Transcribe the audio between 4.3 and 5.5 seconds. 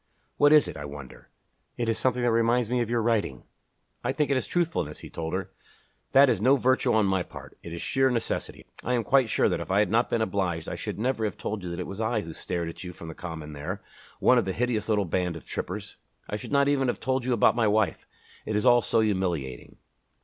it is truthfulness," he told